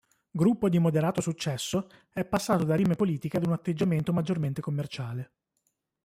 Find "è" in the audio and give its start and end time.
2.11-2.25